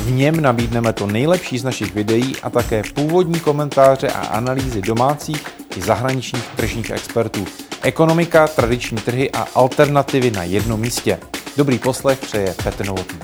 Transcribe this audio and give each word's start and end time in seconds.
V 0.00 0.10
něm 0.10 0.40
nabídneme 0.40 0.92
to 0.92 1.06
nejlepší 1.06 1.58
z 1.58 1.64
našich 1.64 1.94
videí 1.94 2.36
a 2.42 2.50
také 2.50 2.82
původní 2.94 3.40
komentáře 3.40 4.08
a 4.08 4.26
analýzy 4.26 4.82
domácích 4.82 5.46
i 5.76 5.82
zahraničních 5.82 6.48
tržních 6.56 6.90
expertů. 6.90 7.44
Ekonomika, 7.82 8.48
tradiční 8.48 8.98
trhy 8.98 9.30
a 9.30 9.46
alternativy 9.54 10.30
na 10.30 10.42
jednom 10.42 10.80
místě. 10.80 11.18
Dobrý 11.56 11.78
poslech 11.78 12.18
přeje 12.18 12.54
Petr 12.64 12.86
Novotný. 12.86 13.18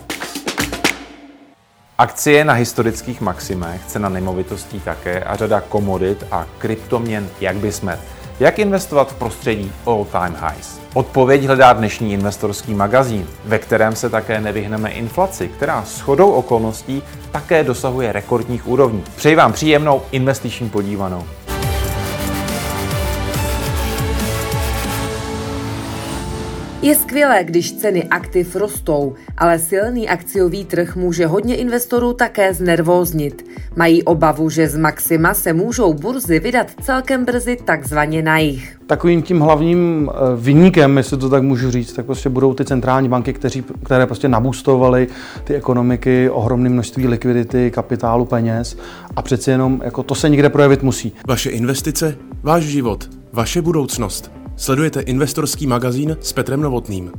Akcie 1.99 2.45
na 2.45 2.53
historických 2.53 3.21
maximech, 3.21 3.81
cena 3.87 4.09
nemovitostí 4.09 4.81
také 4.81 5.25
a 5.25 5.37
řada 5.37 5.61
komodit 5.61 6.25
a 6.31 6.47
kryptoměn 6.59 7.29
jak 7.41 7.57
by 7.57 7.73
jsme. 7.73 7.99
Jak 8.41 8.59
investovat 8.59 9.13
v 9.13 9.15
prostředí 9.15 9.73
all 9.87 10.05
time 10.05 10.37
highs? 10.41 10.81
Odpověď 10.95 11.45
hledá 11.45 11.73
dnešní 11.73 12.13
investorský 12.13 12.75
magazín, 12.75 13.27
ve 13.45 13.59
kterém 13.59 13.97
se 13.97 14.11
také 14.11 14.41
nevyhneme 14.41 14.91
inflaci, 14.91 15.49
která 15.49 15.85
s 15.85 16.01
chodou 16.01 16.31
okolností 16.31 17.03
také 17.33 17.65
dosahuje 17.65 18.13
rekordních 18.13 18.69
úrovní. 18.69 19.05
Přeji 19.17 19.37
vám 19.37 19.53
příjemnou 19.53 20.03
investiční 20.13 20.71
podívanou. 20.71 21.25
Je 26.87 26.95
skvělé, 26.95 27.45
když 27.45 27.73
ceny 27.73 28.05
aktiv 28.05 28.57
rostou, 28.57 29.15
ale 29.39 29.59
silný 29.59 30.09
akciový 30.09 30.65
trh 30.65 30.97
může 30.97 31.27
hodně 31.27 31.57
investorů 31.57 32.13
také 32.13 32.55
znervóznit. 32.55 33.47
Mají 33.77 34.03
obavu, 34.03 34.51
že 34.51 34.69
z 34.69 34.77
maxima 34.77 35.35
se 35.35 35.53
můžou 35.53 35.95
burzy 35.95 36.41
vydat 36.41 36.67
celkem 36.83 37.25
brzy 37.25 37.59
takzvaně 37.65 38.23
na 38.23 38.39
jich. 38.39 38.79
Takovým 38.87 39.23
tím 39.23 39.41
hlavním 39.41 40.11
eh, 40.11 40.17
vyníkem, 40.37 40.97
jestli 40.97 41.17
to 41.17 41.29
tak 41.29 41.43
můžu 41.43 41.71
říct, 41.71 41.93
tak 41.93 42.07
prostě 42.07 42.29
budou 42.29 42.55
ty 42.55 42.65
centrální 42.65 43.09
banky, 43.09 43.33
kteří, 43.33 43.65
které 43.85 44.07
prostě 44.07 44.29
naboostovaly 44.29 45.09
ty 45.45 45.55
ekonomiky, 45.55 46.31
ohromné 46.31 46.69
množství 46.69 47.07
likvidity, 47.07 47.71
kapitálu, 47.71 48.25
peněz 48.25 48.77
a 49.17 49.23
přeci 49.23 49.51
jenom 49.51 49.81
jako 49.85 50.03
to 50.03 50.15
se 50.15 50.29
někde 50.29 50.49
projevit 50.49 50.83
musí. 50.83 51.13
Vaše 51.29 51.51
investice, 51.51 52.17
váš 52.43 52.65
život, 52.65 53.11
vaše 53.33 53.63
budoucnost. 53.63 54.46
Sledujete 54.59 55.01
investorský 55.01 55.67
magazín 55.67 56.17
s 56.21 56.33
Petrem 56.33 56.61
Novotným. 56.61 57.13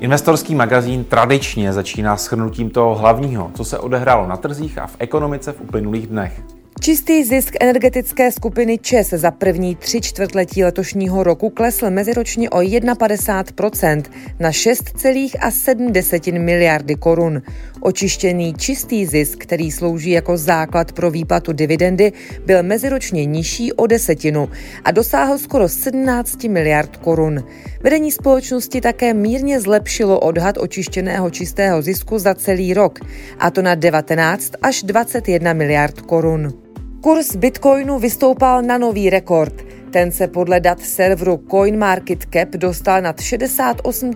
Investorský 0.00 0.54
magazín 0.54 1.04
tradičně 1.04 1.72
začíná 1.72 2.16
shrnutím 2.16 2.70
toho 2.70 2.94
hlavního, 2.94 3.50
co 3.54 3.64
se 3.64 3.78
odehrálo 3.78 4.26
na 4.26 4.36
trzích 4.36 4.78
a 4.78 4.86
v 4.86 4.96
ekonomice 4.98 5.52
v 5.52 5.60
uplynulých 5.60 6.06
dnech. 6.06 6.42
Čistý 6.80 7.24
zisk 7.24 7.54
energetické 7.60 8.32
skupiny 8.32 8.78
ČES 8.78 9.10
za 9.10 9.30
první 9.30 9.76
tři 9.76 10.00
čtvrtletí 10.00 10.64
letošního 10.64 11.22
roku 11.22 11.50
klesl 11.50 11.90
meziročně 11.90 12.50
o 12.50 12.58
51% 12.58 14.02
na 14.40 14.50
6,7 14.50 16.40
miliardy 16.40 16.94
korun. 16.94 17.42
Očištěný 17.80 18.54
čistý 18.54 19.06
zisk, 19.06 19.38
který 19.38 19.70
slouží 19.70 20.10
jako 20.10 20.36
základ 20.36 20.92
pro 20.92 21.10
výplatu 21.10 21.52
dividendy, 21.52 22.12
byl 22.46 22.62
meziročně 22.62 23.24
nižší 23.24 23.72
o 23.72 23.86
desetinu 23.86 24.48
a 24.84 24.90
dosáhl 24.90 25.38
skoro 25.38 25.68
17 25.68 26.44
miliard 26.44 26.96
korun. 26.96 27.44
Vedení 27.82 28.12
společnosti 28.12 28.80
také 28.80 29.14
mírně 29.14 29.60
zlepšilo 29.60 30.20
odhad 30.20 30.58
očištěného 30.58 31.30
čistého 31.30 31.82
zisku 31.82 32.18
za 32.18 32.34
celý 32.34 32.74
rok, 32.74 32.98
a 33.38 33.50
to 33.50 33.62
na 33.62 33.74
19 33.74 34.52
až 34.62 34.82
21 34.82 35.52
miliard 35.52 36.00
korun. 36.00 36.71
Kurs 37.02 37.36
Bitcoinu 37.36 37.98
vystoupal 37.98 38.62
na 38.62 38.78
nový 38.78 39.10
rekord. 39.10 39.64
Ten 39.90 40.12
se 40.12 40.28
podle 40.28 40.60
dat 40.60 40.80
serveru 40.80 41.36
CoinMarketCap 41.50 42.48
dostal 42.48 43.02
nad 43.02 43.20
68 43.20 44.12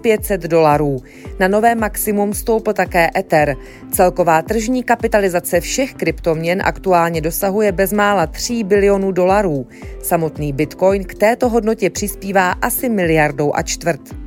500 0.00 0.40
dolarů. 0.40 0.96
Na 1.40 1.48
nové 1.48 1.74
maximum 1.74 2.34
stoupl 2.34 2.72
také 2.72 3.10
Ether. 3.16 3.56
Celková 3.92 4.42
tržní 4.42 4.82
kapitalizace 4.82 5.60
všech 5.60 5.94
kryptoměn 5.94 6.62
aktuálně 6.64 7.20
dosahuje 7.20 7.72
bezmála 7.72 8.26
3 8.26 8.64
bilionů 8.64 9.12
dolarů. 9.12 9.66
Samotný 10.02 10.52
Bitcoin 10.52 11.04
k 11.04 11.14
této 11.14 11.48
hodnotě 11.48 11.90
přispívá 11.90 12.50
asi 12.50 12.88
miliardou 12.88 13.52
a 13.54 13.62
čtvrt. 13.62 14.19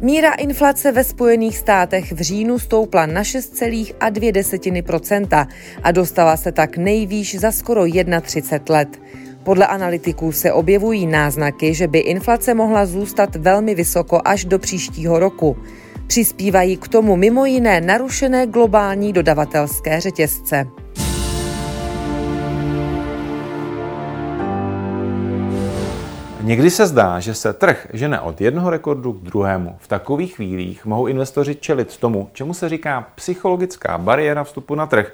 Míra 0.00 0.32
inflace 0.32 0.92
ve 0.92 1.04
Spojených 1.04 1.58
státech 1.58 2.12
v 2.12 2.20
říjnu 2.20 2.58
stoupla 2.58 3.06
na 3.06 3.22
6,2% 3.22 5.46
a 5.82 5.90
dostala 5.90 6.36
se 6.36 6.52
tak 6.52 6.76
nejvýš 6.76 7.38
za 7.38 7.52
skoro 7.52 7.84
31 8.22 8.78
let. 8.78 9.00
Podle 9.42 9.66
analytiků 9.66 10.32
se 10.32 10.52
objevují 10.52 11.06
náznaky, 11.06 11.74
že 11.74 11.88
by 11.88 11.98
inflace 11.98 12.54
mohla 12.54 12.86
zůstat 12.86 13.36
velmi 13.36 13.74
vysoko 13.74 14.20
až 14.24 14.44
do 14.44 14.58
příštího 14.58 15.18
roku. 15.18 15.56
Přispívají 16.06 16.76
k 16.76 16.88
tomu 16.88 17.16
mimo 17.16 17.44
jiné 17.44 17.80
narušené 17.80 18.46
globální 18.46 19.12
dodavatelské 19.12 20.00
řetězce. 20.00 20.83
Někdy 26.44 26.70
se 26.70 26.86
zdá, 26.86 27.20
že 27.20 27.34
se 27.34 27.52
trh 27.52 27.88
žene 27.92 28.20
od 28.20 28.40
jednoho 28.40 28.70
rekordu 28.70 29.12
k 29.12 29.22
druhému. 29.22 29.76
V 29.78 29.88
takových 29.88 30.34
chvílích 30.34 30.86
mohou 30.86 31.06
investoři 31.06 31.54
čelit 31.54 31.96
tomu, 31.96 32.28
čemu 32.32 32.54
se 32.54 32.68
říká 32.68 33.06
psychologická 33.14 33.98
bariéra 33.98 34.44
vstupu 34.44 34.74
na 34.74 34.86
trh. 34.86 35.12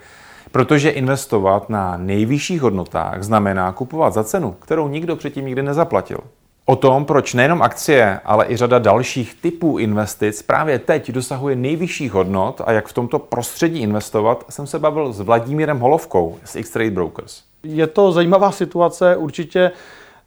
Protože 0.53 0.91
investovat 0.91 1.71
na 1.71 1.97
nejvyšších 1.97 2.63
hodnotách 2.63 3.23
znamená 3.23 3.73
kupovat 3.73 4.13
za 4.13 4.25
cenu, 4.25 4.53
kterou 4.53 4.89
nikdo 4.89 5.17
předtím 5.17 5.47
nikdy 5.47 5.63
nezaplatil. 5.63 6.19
O 6.65 6.77
tom, 6.77 7.05
proč 7.05 7.35
nejenom 7.35 7.62
akcie, 7.62 8.21
ale 8.25 8.47
i 8.49 8.57
řada 8.57 8.79
dalších 8.79 9.35
typů 9.35 9.79
investic 9.79 10.43
právě 10.43 10.79
teď 10.79 11.11
dosahuje 11.11 11.57
nejvyšších 11.57 12.12
hodnot 12.12 12.61
a 12.65 12.73
jak 12.73 12.89
v 12.89 12.93
tomto 12.93 13.19
prostředí 13.19 13.81
investovat, 13.81 14.45
jsem 14.49 14.67
se 14.67 14.79
bavil 14.79 15.12
s 15.12 15.21
Vladimírem 15.21 15.79
Holovkou 15.79 16.39
z 16.45 16.57
X-Trade 16.57 16.91
Brokers. 16.91 17.43
Je 17.62 17.87
to 17.87 18.12
zajímavá 18.12 18.53
situace, 18.53 19.17
určitě 19.17 19.71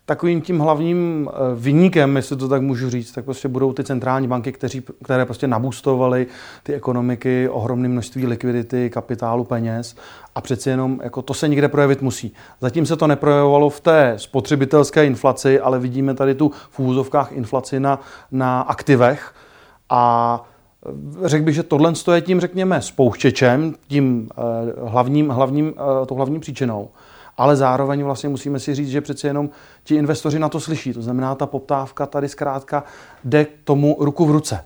takovým 0.05 0.41
tím 0.41 0.59
hlavním 0.59 1.29
eh, 1.29 1.55
vyníkem, 1.55 2.15
jestli 2.15 2.35
to 2.35 2.47
tak 2.47 2.61
můžu 2.61 2.89
říct, 2.89 3.11
tak 3.11 3.25
prostě 3.25 3.47
budou 3.47 3.73
ty 3.73 3.83
centrální 3.83 4.27
banky, 4.27 4.51
kteří, 4.51 4.83
které 5.03 5.25
prostě 5.25 5.47
naboostovaly 5.47 6.27
ty 6.63 6.73
ekonomiky, 6.73 7.49
ohromné 7.49 7.89
množství 7.89 8.27
likvidity, 8.27 8.89
kapitálu, 8.89 9.43
peněz. 9.43 9.95
A 10.35 10.41
přeci 10.41 10.69
jenom 10.69 10.99
jako 11.03 11.21
to 11.21 11.33
se 11.33 11.47
někde 11.47 11.67
projevit 11.67 12.01
musí. 12.01 12.33
Zatím 12.61 12.85
se 12.85 12.95
to 12.95 13.07
neprojevovalo 13.07 13.69
v 13.69 13.79
té 13.79 14.13
spotřebitelské 14.17 15.05
inflaci, 15.05 15.59
ale 15.59 15.79
vidíme 15.79 16.13
tady 16.13 16.35
tu 16.35 16.51
v 16.69 16.79
úzovkách 16.79 17.31
inflaci 17.31 17.79
na, 17.79 17.99
na 18.31 18.61
aktivech. 18.61 19.33
A 19.89 20.43
eh, 20.85 21.29
Řekl 21.29 21.45
bych, 21.45 21.55
že 21.55 21.63
tohle 21.63 21.93
je 22.13 22.21
tím, 22.21 22.39
řekněme, 22.39 22.81
spouštěčem, 22.81 23.75
tím 23.87 24.29
eh, 24.31 24.41
hlavním, 24.89 25.29
hlavním, 25.29 25.73
tou 26.07 26.15
hlavní 26.15 26.39
příčinou 26.39 26.89
ale 27.37 27.55
zároveň 27.55 28.03
vlastně 28.03 28.29
musíme 28.29 28.59
si 28.59 28.75
říct, 28.75 28.89
že 28.89 29.01
přece 29.01 29.27
jenom 29.27 29.49
ti 29.83 29.95
investoři 29.95 30.39
na 30.39 30.49
to 30.49 30.59
slyší. 30.59 30.93
To 30.93 31.01
znamená, 31.01 31.35
ta 31.35 31.45
poptávka 31.45 32.05
tady 32.05 32.29
zkrátka 32.29 32.83
jde 33.23 33.45
k 33.45 33.51
tomu 33.63 33.97
ruku 33.99 34.25
v 34.25 34.31
ruce. 34.31 34.65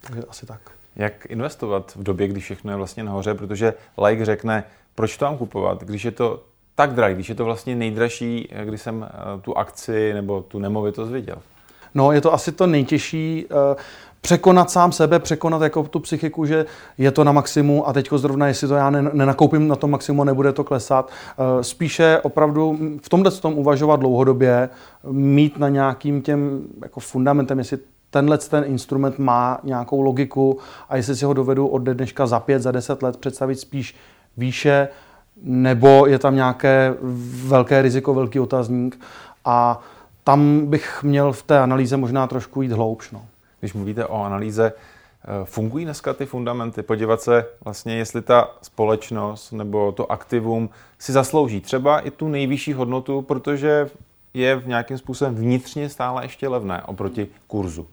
Takže 0.00 0.22
asi 0.28 0.46
tak. 0.46 0.60
Jak 0.96 1.26
investovat 1.26 1.92
v 1.96 2.02
době, 2.02 2.28
kdy 2.28 2.40
všechno 2.40 2.72
je 2.72 2.76
vlastně 2.76 3.04
nahoře, 3.04 3.34
protože 3.34 3.74
like 4.06 4.24
řekne, 4.24 4.64
proč 4.94 5.16
to 5.16 5.24
mám 5.24 5.38
kupovat, 5.38 5.84
když 5.84 6.04
je 6.04 6.10
to 6.10 6.42
tak 6.74 6.94
drahé, 6.94 7.14
když 7.14 7.28
je 7.28 7.34
to 7.34 7.44
vlastně 7.44 7.74
nejdražší, 7.74 8.48
kdy 8.64 8.78
jsem 8.78 9.08
eh, 9.10 9.40
tu 9.40 9.58
akci 9.58 10.14
nebo 10.14 10.42
tu 10.42 10.58
nemovitost 10.58 11.10
viděl? 11.10 11.36
No, 11.94 12.12
je 12.12 12.20
to 12.20 12.32
asi 12.32 12.52
to 12.52 12.66
nejtěžší. 12.66 13.46
Překonat 14.24 14.70
sám 14.70 14.92
sebe, 14.92 15.18
překonat 15.18 15.62
jako 15.62 15.82
tu 15.82 16.00
psychiku, 16.00 16.46
že 16.46 16.66
je 16.98 17.10
to 17.10 17.24
na 17.24 17.32
maximu 17.32 17.88
a 17.88 17.92
teďko 17.92 18.18
zrovna, 18.18 18.46
jestli 18.48 18.68
to 18.68 18.74
já 18.74 18.90
nenakoupím 18.90 19.68
na 19.68 19.76
to 19.76 19.88
maximu, 19.88 20.24
nebude 20.24 20.52
to 20.52 20.64
klesat. 20.64 21.10
Eh, 21.10 21.64
spíše 21.64 22.20
opravdu 22.22 22.78
v 23.02 23.08
tomhle 23.08 23.30
tom 23.30 23.58
uvažovat 23.58 24.00
dlouhodobě, 24.00 24.68
mít 25.10 25.58
na 25.58 25.68
nějakým 25.68 26.22
těm 26.22 26.62
jako 26.82 27.00
fundamentem, 27.00 27.58
jestli 27.58 27.78
tenhle 28.10 28.38
ten 28.38 28.64
instrument 28.66 29.18
má 29.18 29.60
nějakou 29.64 30.00
logiku 30.00 30.58
a 30.88 30.96
jestli 30.96 31.16
si 31.16 31.24
ho 31.24 31.32
dovedu 31.32 31.66
od 31.66 31.82
dneška 31.82 32.26
za 32.26 32.40
pět, 32.40 32.62
za 32.62 32.72
deset 32.72 33.02
let 33.02 33.16
představit 33.16 33.60
spíš 33.60 33.96
výše, 34.36 34.88
nebo 35.42 36.06
je 36.06 36.18
tam 36.18 36.34
nějaké 36.34 36.94
velké 37.46 37.82
riziko, 37.82 38.14
velký 38.14 38.40
otazník 38.40 39.00
a 39.44 39.80
tam 40.24 40.66
bych 40.66 41.02
měl 41.02 41.32
v 41.32 41.42
té 41.42 41.58
analýze 41.58 41.96
možná 41.96 42.26
trošku 42.26 42.62
jít 42.62 42.72
hloubš. 42.72 43.10
No. 43.10 43.22
Když 43.62 43.72
mluvíte 43.72 44.06
o 44.06 44.22
analýze, 44.22 44.72
Fungují 45.44 45.84
dneska 45.84 46.12
ty 46.12 46.26
fundamenty? 46.26 46.82
Podívat 46.82 47.22
se 47.22 47.46
vlastně, 47.64 47.96
jestli 47.96 48.22
ta 48.22 48.50
společnost 48.62 49.52
nebo 49.52 49.92
to 49.92 50.12
aktivum 50.12 50.70
si 50.98 51.12
zaslouží 51.12 51.60
třeba 51.60 52.00
i 52.00 52.10
tu 52.10 52.28
nejvyšší 52.28 52.72
hodnotu, 52.72 53.22
protože 53.22 53.90
je 54.34 54.56
v 54.56 54.66
nějakým 54.66 54.98
způsobem 54.98 55.34
vnitřně 55.34 55.88
stále 55.88 56.24
ještě 56.24 56.48
levné 56.48 56.82
oproti 56.82 57.28
kurzu. 57.46 57.86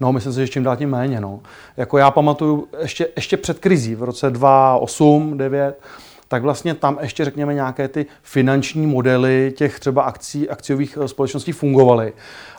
No, 0.00 0.12
myslím 0.12 0.32
si, 0.32 0.40
že 0.40 0.48
čím 0.48 0.62
dál 0.62 0.76
tím 0.76 0.90
méně. 0.90 1.20
No. 1.20 1.40
Jako 1.76 1.98
já 1.98 2.10
pamatuju 2.10 2.68
ještě, 2.78 3.08
ještě 3.16 3.36
před 3.36 3.58
krizí 3.58 3.94
v 3.94 4.02
roce 4.02 4.30
2008, 4.30 5.36
2009, 5.36 5.80
tak 6.34 6.42
vlastně 6.42 6.74
tam 6.74 6.98
ještě 7.00 7.24
řekněme 7.24 7.54
nějaké 7.54 7.88
ty 7.88 8.06
finanční 8.22 8.86
modely 8.86 9.52
těch 9.56 9.80
třeba 9.80 10.02
akcí, 10.02 10.48
akciových 10.48 10.98
eh, 11.00 11.08
společností 11.08 11.52
fungovaly. 11.52 12.12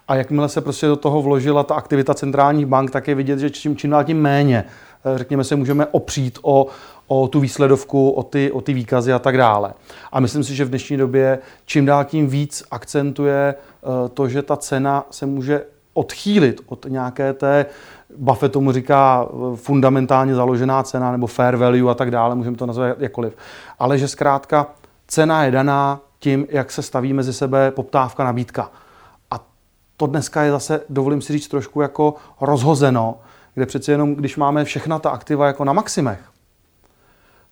A 0.07 0.15
jakmile 0.15 0.49
se 0.49 0.61
prostě 0.61 0.87
do 0.87 0.95
toho 0.95 1.21
vložila 1.21 1.63
ta 1.63 1.75
aktivita 1.75 2.13
centrálních 2.13 2.65
bank, 2.65 2.91
tak 2.91 3.07
je 3.07 3.15
vidět, 3.15 3.39
že 3.39 3.49
čím, 3.49 3.75
čím 3.75 3.89
dál 3.89 4.03
tím 4.03 4.21
méně, 4.21 4.63
eh, 5.05 5.17
řekněme 5.17 5.43
se, 5.43 5.55
můžeme 5.55 5.85
opřít 5.85 6.39
o, 6.41 6.67
o 7.07 7.27
tu 7.27 7.39
výsledovku, 7.39 8.09
o 8.09 8.23
ty, 8.23 8.51
o 8.51 8.61
ty 8.61 8.73
výkazy 8.73 9.13
a 9.13 9.19
tak 9.19 9.37
dále. 9.37 9.73
A 10.11 10.19
myslím 10.19 10.43
si, 10.43 10.55
že 10.55 10.65
v 10.65 10.69
dnešní 10.69 10.97
době 10.97 11.39
čím 11.65 11.85
dál 11.85 12.03
tím 12.03 12.27
víc 12.27 12.63
akcentuje 12.71 13.55
eh, 13.55 14.09
to, 14.09 14.29
že 14.29 14.41
ta 14.41 14.57
cena 14.57 15.05
se 15.11 15.25
může 15.25 15.65
odchýlit 15.95 16.61
od 16.65 16.85
nějaké 16.89 17.33
té, 17.33 17.65
Buffett 18.17 18.53
tomu 18.53 18.71
říká 18.71 19.27
fundamentálně 19.55 20.35
založená 20.35 20.83
cena 20.83 21.11
nebo 21.11 21.27
fair 21.27 21.55
value 21.55 21.91
a 21.91 21.93
tak 21.93 22.11
dále, 22.11 22.35
můžeme 22.35 22.57
to 22.57 22.65
nazvat 22.65 22.99
jakkoliv. 22.99 23.37
Ale 23.79 23.97
že 23.97 24.07
zkrátka 24.07 24.67
cena 25.07 25.43
je 25.43 25.51
daná 25.51 25.99
tím, 26.19 26.47
jak 26.49 26.71
se 26.71 26.81
staví 26.81 27.13
mezi 27.13 27.33
sebe 27.33 27.71
poptávka, 27.71 28.23
nabídka. 28.23 28.71
A 29.31 29.39
to 29.97 30.07
dneska 30.07 30.43
je 30.43 30.51
zase, 30.51 30.81
dovolím 30.89 31.21
si 31.21 31.33
říct, 31.33 31.47
trošku 31.47 31.81
jako 31.81 32.13
rozhozeno, 32.41 33.17
kde 33.53 33.65
přeci 33.65 33.91
jenom, 33.91 34.15
když 34.15 34.37
máme 34.37 34.65
všechna 34.65 34.99
ta 34.99 35.09
aktiva 35.09 35.47
jako 35.47 35.65
na 35.65 35.73
maximech, 35.73 36.21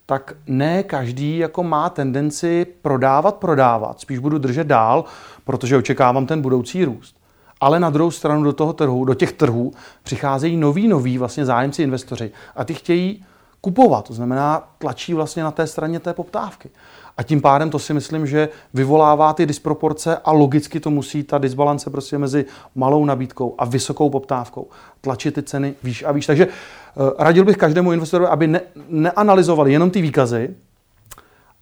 tak 0.06 0.34
ne 0.46 0.82
každý 0.82 1.38
jako 1.38 1.62
má 1.62 1.90
tendenci 1.90 2.66
prodávat, 2.82 3.34
prodávat. 3.34 4.00
Spíš 4.00 4.18
budu 4.18 4.38
držet 4.38 4.66
dál, 4.66 5.04
protože 5.44 5.76
očekávám 5.76 6.26
ten 6.26 6.42
budoucí 6.42 6.84
růst 6.84 7.23
ale 7.60 7.80
na 7.80 7.90
druhou 7.90 8.10
stranu 8.10 8.42
do 8.42 8.52
toho 8.52 8.72
trhu, 8.72 9.04
do 9.04 9.14
těch 9.14 9.32
trhů 9.32 9.72
přicházejí 10.02 10.56
noví, 10.56 10.88
noví 10.88 11.18
vlastně 11.18 11.44
zájemci, 11.44 11.82
investoři 11.82 12.30
a 12.56 12.64
ty 12.64 12.74
chtějí 12.74 13.24
kupovat, 13.60 14.08
to 14.08 14.14
znamená 14.14 14.68
tlačí 14.78 15.14
vlastně 15.14 15.42
na 15.42 15.50
té 15.50 15.66
straně 15.66 16.00
té 16.00 16.12
poptávky. 16.12 16.70
A 17.16 17.22
tím 17.22 17.40
pádem 17.40 17.70
to 17.70 17.78
si 17.78 17.94
myslím, 17.94 18.26
že 18.26 18.48
vyvolává 18.74 19.32
ty 19.32 19.46
disproporce 19.46 20.16
a 20.24 20.32
logicky 20.32 20.80
to 20.80 20.90
musí 20.90 21.22
ta 21.22 21.38
disbalance 21.38 21.90
prostě 21.90 22.18
mezi 22.18 22.44
malou 22.74 23.04
nabídkou 23.04 23.54
a 23.58 23.64
vysokou 23.64 24.10
poptávkou 24.10 24.68
tlačit 25.00 25.34
ty 25.34 25.42
ceny 25.42 25.74
výš 25.82 26.04
a 26.04 26.12
výš. 26.12 26.26
Takže 26.26 26.46
uh, 26.46 27.10
radil 27.18 27.44
bych 27.44 27.56
každému 27.56 27.92
investorovi, 27.92 28.30
aby 28.30 28.46
ne, 28.46 28.60
neanalyzoval 28.88 29.68
jenom 29.68 29.90
ty 29.90 30.02
výkazy, 30.02 30.54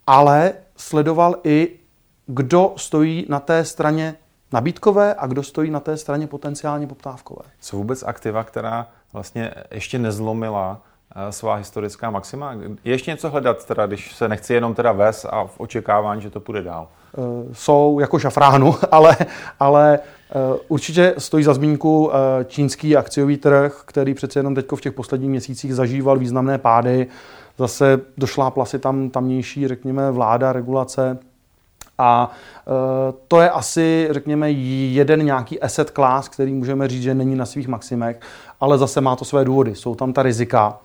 ale 0.07 0.53
sledoval 0.75 1.35
i, 1.43 1.69
kdo 2.25 2.73
stojí 2.75 3.25
na 3.29 3.39
té 3.39 3.65
straně 3.65 4.15
nabídkové 4.53 5.15
a 5.17 5.27
kdo 5.27 5.43
stojí 5.43 5.71
na 5.71 5.79
té 5.79 5.97
straně 5.97 6.27
potenciálně 6.27 6.87
poptávkové. 6.87 7.41
Jsou 7.59 7.77
vůbec 7.77 8.03
aktiva, 8.03 8.43
která 8.43 8.87
vlastně 9.13 9.53
ještě 9.71 9.99
nezlomila 9.99 10.81
eh, 11.15 11.31
svá 11.31 11.55
historická 11.55 12.09
maxima? 12.09 12.53
Je 12.53 12.93
ještě 12.93 13.11
něco 13.11 13.29
hledat, 13.29 13.65
teda, 13.65 13.85
když 13.85 14.15
se 14.15 14.27
nechci 14.27 14.53
jenom 14.53 14.75
teda 14.75 14.91
ves 14.91 15.25
a 15.29 15.45
v 15.45 15.59
očekávání, 15.59 16.21
že 16.21 16.29
to 16.29 16.39
půjde 16.39 16.61
dál? 16.61 16.87
Eh, 16.87 17.19
jsou 17.53 17.99
jako 17.99 18.19
šafránu, 18.19 18.75
ale, 18.91 19.17
ale 19.59 19.99
eh, 19.99 20.59
určitě 20.67 21.15
stojí 21.17 21.43
za 21.43 21.53
zmínku 21.53 22.11
čínský 22.45 22.97
akciový 22.97 23.37
trh, 23.37 23.81
který 23.85 24.13
přece 24.13 24.39
jenom 24.39 24.55
teď 24.55 24.65
v 24.75 24.81
těch 24.81 24.93
posledních 24.93 25.29
měsících 25.29 25.75
zažíval 25.75 26.17
významné 26.17 26.57
pády. 26.57 27.07
Zase 27.57 28.01
došla 28.17 28.51
plasy 28.51 28.79
tam 28.79 29.09
tamnější, 29.09 29.67
řekněme, 29.67 30.11
vláda, 30.11 30.53
regulace, 30.53 31.17
a 31.97 32.31
e, 32.31 33.13
to 33.27 33.41
je 33.41 33.49
asi, 33.49 34.07
řekněme, 34.11 34.51
jeden 34.51 35.25
nějaký 35.25 35.59
asset 35.59 35.89
class, 35.89 36.29
který 36.29 36.53
můžeme 36.53 36.87
říct, 36.87 37.01
že 37.01 37.15
není 37.15 37.35
na 37.35 37.45
svých 37.45 37.67
maximech, 37.67 38.19
ale 38.59 38.77
zase 38.77 39.01
má 39.01 39.15
to 39.15 39.25
své 39.25 39.45
důvody. 39.45 39.75
Jsou 39.75 39.95
tam 39.95 40.13
ta 40.13 40.23
rizika. 40.23 40.79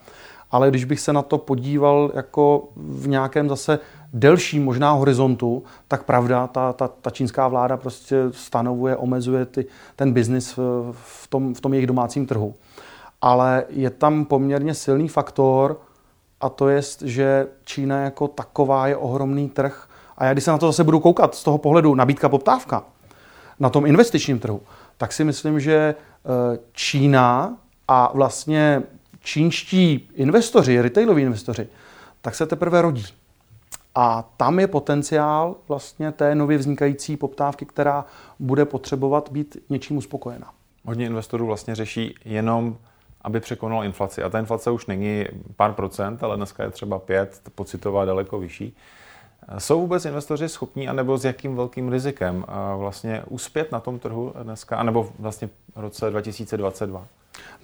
Ale 0.50 0.70
když 0.70 0.84
bych 0.84 1.00
se 1.00 1.12
na 1.12 1.22
to 1.22 1.38
podíval 1.38 2.10
jako 2.14 2.68
v 2.76 3.08
nějakém 3.08 3.48
zase 3.48 3.78
delším 4.12 4.64
možná 4.64 4.92
horizontu, 4.92 5.62
tak 5.88 6.02
pravda, 6.02 6.46
ta, 6.46 6.72
ta, 6.72 6.88
ta 6.88 7.10
čínská 7.10 7.48
vláda 7.48 7.76
prostě 7.76 8.16
stanovuje, 8.30 8.96
omezuje 8.96 9.46
ty, 9.46 9.66
ten 9.96 10.12
biznis 10.12 10.56
v, 10.56 10.92
v, 10.92 11.26
tom, 11.26 11.54
v 11.54 11.60
tom 11.60 11.74
jejich 11.74 11.86
domácím 11.86 12.26
trhu. 12.26 12.54
Ale 13.20 13.64
je 13.68 13.90
tam 13.90 14.24
poměrně 14.24 14.74
silný 14.74 15.08
faktor, 15.08 15.80
a 16.40 16.48
to 16.48 16.68
je, 16.68 16.82
že 17.04 17.46
Čína 17.64 18.00
jako 18.00 18.28
taková 18.28 18.86
je 18.86 18.96
ohromný 18.96 19.48
trh, 19.48 19.87
a 20.18 20.24
já 20.24 20.32
když 20.32 20.44
se 20.44 20.50
na 20.50 20.58
to 20.58 20.66
zase 20.66 20.84
budu 20.84 21.00
koukat 21.00 21.34
z 21.34 21.44
toho 21.44 21.58
pohledu 21.58 21.94
nabídka 21.94 22.28
poptávka 22.28 22.84
na 23.60 23.70
tom 23.70 23.86
investičním 23.86 24.38
trhu, 24.38 24.60
tak 24.96 25.12
si 25.12 25.24
myslím, 25.24 25.60
že 25.60 25.74
eh, 25.74 26.58
Čína 26.72 27.56
a 27.88 28.12
vlastně 28.14 28.82
čínští 29.20 30.08
investoři, 30.14 30.80
retailoví 30.80 31.22
investoři, 31.22 31.68
tak 32.20 32.34
se 32.34 32.46
teprve 32.46 32.82
rodí. 32.82 33.04
A 33.94 34.30
tam 34.36 34.58
je 34.58 34.66
potenciál 34.66 35.56
vlastně 35.68 36.12
té 36.12 36.34
nově 36.34 36.58
vznikající 36.58 37.16
poptávky, 37.16 37.66
která 37.66 38.04
bude 38.38 38.64
potřebovat 38.64 39.28
být 39.32 39.56
něčím 39.70 39.96
uspokojena. 39.96 40.50
Hodně 40.84 41.06
investorů 41.06 41.46
vlastně 41.46 41.74
řeší 41.74 42.14
jenom, 42.24 42.76
aby 43.22 43.40
překonal 43.40 43.84
inflaci. 43.84 44.22
A 44.22 44.28
ta 44.28 44.38
inflace 44.38 44.70
už 44.70 44.86
není 44.86 45.24
pár 45.56 45.72
procent, 45.72 46.22
ale 46.22 46.36
dneska 46.36 46.64
je 46.64 46.70
třeba 46.70 46.98
pět, 46.98 47.42
pocitová 47.54 48.04
daleko 48.04 48.38
vyšší. 48.38 48.76
Jsou 49.58 49.80
vůbec 49.80 50.04
investoři 50.04 50.48
schopní, 50.48 50.88
anebo 50.88 51.18
s 51.18 51.24
jakým 51.24 51.56
velkým 51.56 51.88
rizikem 51.88 52.44
vlastně 52.76 53.22
uspět 53.28 53.72
na 53.72 53.80
tom 53.80 53.98
trhu 53.98 54.32
dneska, 54.42 54.76
anebo 54.76 55.08
vlastně 55.18 55.48
v 55.76 55.80
roce 55.80 56.10
2022? 56.10 57.06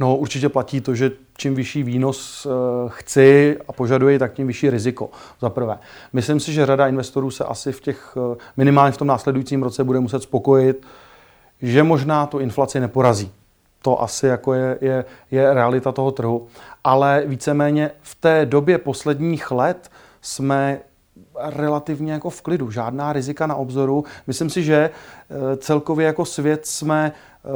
No 0.01 0.17
určitě 0.17 0.49
platí 0.49 0.81
to, 0.81 0.95
že 0.95 1.13
čím 1.37 1.55
vyšší 1.55 1.83
výnos 1.83 2.47
eh, 2.47 2.51
chci 2.89 3.59
a 3.69 3.73
požaduji, 3.73 4.19
tak 4.19 4.33
tím 4.33 4.47
vyšší 4.47 4.71
riziko. 4.71 5.11
Za 5.41 5.51
prvé. 5.51 5.79
Myslím 6.13 6.41
si, 6.41 6.53
že 6.53 6.67
řada 6.67 6.87
investorů 6.89 7.31
se 7.31 7.45
asi 7.45 7.73
v 7.73 7.81
těch, 7.81 8.17
eh, 8.17 8.37
minimálně 8.57 8.93
v 8.93 8.97
tom 8.97 9.09
následujícím 9.09 9.63
roce 9.63 9.85
bude 9.85 10.01
muset 10.01 10.23
spokojit, 10.23 10.87
že 11.63 11.83
možná 11.83 12.27
tu 12.27 12.39
inflaci 12.39 12.81
neporazí. 12.81 13.33
To 13.83 14.03
asi 14.03 14.27
jako 14.27 14.55
je, 14.55 14.79
je, 14.81 15.05
je 15.31 15.55
realita 15.55 15.93
toho 15.93 16.13
trhu. 16.13 16.47
Ale 16.85 17.23
víceméně 17.27 17.91
v 18.03 18.15
té 18.15 18.47
době 18.47 18.79
posledních 18.79 19.51
let 19.51 19.91
jsme 20.21 20.81
relativně 21.39 22.13
jako 22.13 22.31
v 22.31 22.43
klidu, 22.43 22.71
žádná 22.71 23.13
rizika 23.13 23.47
na 23.47 23.55
obzoru. 23.55 24.05
Myslím 24.27 24.51
si, 24.51 24.63
že 24.63 24.91
eh, 25.31 25.57
celkově 25.57 26.07
jako 26.07 26.25
svět 26.25 26.67
jsme 26.67 27.13
eh, 27.13 27.49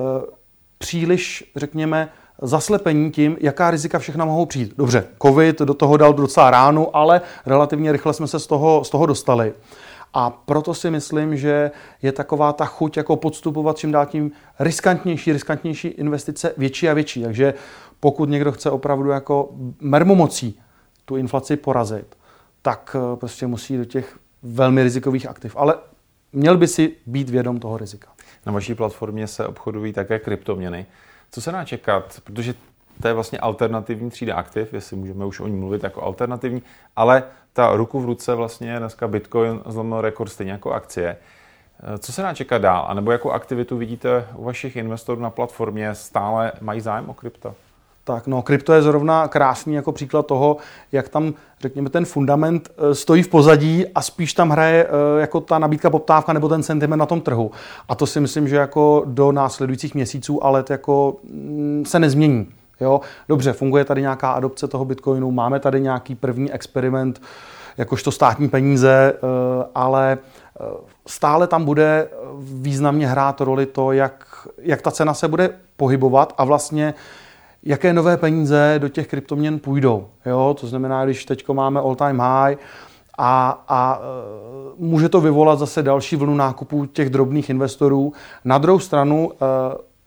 příliš, 0.78 1.52
řekněme, 1.56 2.08
zaslepení 2.42 3.10
tím, 3.10 3.36
jaká 3.40 3.70
rizika 3.70 3.98
všechna 3.98 4.24
mohou 4.24 4.46
přijít. 4.46 4.74
Dobře, 4.78 5.04
covid 5.22 5.58
do 5.58 5.74
toho 5.74 5.96
dal 5.96 6.14
docela 6.14 6.50
ránu, 6.50 6.96
ale 6.96 7.20
relativně 7.46 7.92
rychle 7.92 8.14
jsme 8.14 8.26
se 8.26 8.38
z 8.38 8.46
toho, 8.46 8.84
z 8.84 8.90
toho 8.90 9.06
dostali. 9.06 9.52
A 10.14 10.30
proto 10.30 10.74
si 10.74 10.90
myslím, 10.90 11.36
že 11.36 11.70
je 12.02 12.12
taková 12.12 12.52
ta 12.52 12.64
chuť 12.64 12.96
jako 12.96 13.16
podstupovat 13.16 13.78
čím 13.78 13.92
dál 13.92 14.06
tím 14.06 14.32
riskantnější, 14.58 15.32
riskantnější 15.32 15.88
investice 15.88 16.54
větší 16.56 16.88
a 16.88 16.94
větší. 16.94 17.22
Takže 17.22 17.54
pokud 18.00 18.28
někdo 18.28 18.52
chce 18.52 18.70
opravdu 18.70 19.10
jako 19.10 19.48
mermomocí 19.80 20.60
tu 21.04 21.16
inflaci 21.16 21.56
porazit, 21.56 22.16
tak 22.62 22.96
eh, 22.98 23.16
prostě 23.16 23.46
musí 23.46 23.76
do 23.76 23.84
těch 23.84 24.18
velmi 24.42 24.82
rizikových 24.82 25.26
aktiv. 25.26 25.56
Ale 25.56 25.74
měl 26.32 26.56
by 26.56 26.68
si 26.68 26.96
být 27.06 27.28
vědom 27.28 27.60
toho 27.60 27.78
rizika. 27.78 28.08
Na 28.46 28.52
vaší 28.52 28.74
platformě 28.74 29.26
se 29.26 29.46
obchodují 29.46 29.92
také 29.92 30.18
kryptoměny. 30.18 30.86
Co 31.30 31.40
se 31.40 31.52
dá 31.52 31.64
čekat? 31.64 32.20
Protože 32.24 32.54
to 33.02 33.08
je 33.08 33.14
vlastně 33.14 33.38
alternativní 33.38 34.10
třída 34.10 34.34
aktiv, 34.34 34.72
jestli 34.72 34.96
můžeme 34.96 35.24
už 35.24 35.40
o 35.40 35.46
ní 35.46 35.56
mluvit 35.56 35.82
jako 35.82 36.02
alternativní, 36.02 36.62
ale 36.96 37.24
ta 37.52 37.76
ruku 37.76 38.00
v 38.00 38.04
ruce 38.04 38.34
vlastně 38.34 38.78
dneska 38.78 39.08
Bitcoin 39.08 39.60
zlomil 39.66 40.00
rekord 40.00 40.32
stejně 40.32 40.52
jako 40.52 40.72
akcie. 40.72 41.16
Eh, 41.94 41.98
co 41.98 42.12
se 42.12 42.22
dá 42.22 42.34
čekat 42.34 42.58
dál? 42.58 42.86
A 42.88 42.94
nebo 42.94 43.12
jakou 43.12 43.30
aktivitu 43.30 43.76
vidíte 43.76 44.26
u 44.34 44.44
vašich 44.44 44.76
investorů 44.76 45.20
na 45.20 45.30
platformě? 45.30 45.94
Stále 45.94 46.52
mají 46.60 46.80
zájem 46.80 47.10
o 47.10 47.14
krypto? 47.14 47.54
Tak 48.08 48.26
no, 48.26 48.42
krypto 48.42 48.72
je 48.72 48.82
zrovna 48.82 49.28
krásný 49.28 49.74
jako 49.74 49.92
příklad 49.92 50.26
toho, 50.26 50.56
jak 50.92 51.08
tam, 51.08 51.34
řekněme, 51.60 51.90
ten 51.90 52.04
fundament 52.04 52.70
eh, 52.70 52.94
stojí 52.94 53.22
v 53.22 53.28
pozadí 53.28 53.86
a 53.94 54.02
spíš 54.02 54.32
tam 54.32 54.50
hraje 54.50 54.86
eh, 54.86 55.20
jako 55.20 55.40
ta 55.40 55.58
nabídka, 55.58 55.90
poptávka 55.90 56.32
nebo 56.32 56.48
ten 56.48 56.62
sentiment 56.62 57.00
na 57.00 57.06
tom 57.06 57.20
trhu. 57.20 57.50
A 57.88 57.94
to 57.94 58.06
si 58.06 58.20
myslím, 58.20 58.48
že 58.48 58.56
jako 58.56 59.02
do 59.06 59.32
následujících 59.32 59.94
měsíců 59.94 60.44
a 60.44 60.50
let 60.50 60.70
jako 60.70 61.16
mm, 61.32 61.84
se 61.86 61.98
nezmění. 61.98 62.48
Jo? 62.80 63.00
Dobře, 63.28 63.52
funguje 63.52 63.84
tady 63.84 64.00
nějaká 64.00 64.30
adopce 64.30 64.68
toho 64.68 64.84
Bitcoinu, 64.84 65.30
máme 65.30 65.60
tady 65.60 65.80
nějaký 65.80 66.14
první 66.14 66.52
experiment, 66.52 67.22
jakožto 67.76 68.10
státní 68.10 68.48
peníze, 68.48 69.12
eh, 69.14 69.66
ale 69.74 70.18
stále 71.06 71.46
tam 71.46 71.64
bude 71.64 72.08
významně 72.40 73.06
hrát 73.06 73.40
roli 73.40 73.66
to, 73.66 73.92
jak, 73.92 74.48
jak 74.58 74.82
ta 74.82 74.90
cena 74.90 75.14
se 75.14 75.28
bude 75.28 75.50
pohybovat 75.76 76.34
a 76.38 76.44
vlastně 76.44 76.94
jaké 77.62 77.92
nové 77.92 78.16
peníze 78.16 78.74
do 78.78 78.88
těch 78.88 79.08
kryptoměn 79.08 79.58
půjdou. 79.58 80.08
Jo? 80.26 80.56
To 80.60 80.66
znamená, 80.66 81.04
když 81.04 81.24
teď 81.24 81.48
máme 81.48 81.80
all 81.80 81.94
time 81.94 82.18
high, 82.18 82.56
a, 83.18 83.64
a 83.68 84.00
e, 84.00 84.04
může 84.76 85.08
to 85.08 85.20
vyvolat 85.20 85.58
zase 85.58 85.82
další 85.82 86.16
vlnu 86.16 86.34
nákupů 86.34 86.86
těch 86.86 87.10
drobných 87.10 87.50
investorů. 87.50 88.12
Na 88.44 88.58
druhou 88.58 88.78
stranu, 88.78 89.32
e, 89.32 89.36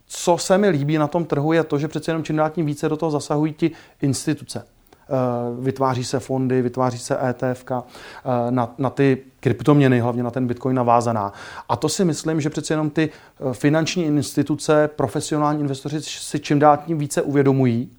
co 0.05 0.37
se 0.37 0.57
mi 0.57 0.69
líbí 0.69 0.97
na 0.97 1.07
tom 1.07 1.25
trhu, 1.25 1.53
je 1.53 1.63
to, 1.63 1.79
že 1.79 1.87
přece 1.87 2.11
jenom 2.11 2.23
čím 2.23 2.35
dál 2.35 2.49
tím 2.49 2.65
více 2.65 2.89
do 2.89 2.97
toho 2.97 3.11
zasahují 3.11 3.53
ti 3.53 3.71
instituce. 4.01 4.65
E, 5.11 5.61
vytváří 5.61 6.03
se 6.03 6.19
fondy, 6.19 6.61
vytváří 6.61 6.99
se 6.99 7.17
ETF 7.29 7.65
na, 8.49 8.73
na 8.77 8.89
ty 8.89 9.17
kryptoměny, 9.39 9.99
hlavně 9.99 10.23
na 10.23 10.31
ten 10.31 10.47
Bitcoin 10.47 10.75
navázaná. 10.75 11.33
A 11.69 11.75
to 11.75 11.89
si 11.89 12.05
myslím, 12.05 12.41
že 12.41 12.49
přece 12.49 12.73
jenom 12.73 12.89
ty 12.89 13.09
finanční 13.51 14.05
instituce, 14.05 14.89
profesionální 14.95 15.59
investoři 15.61 16.01
si 16.01 16.39
čím 16.39 16.59
dál 16.59 16.77
tím 16.85 16.97
více 16.97 17.21
uvědomují. 17.21 17.89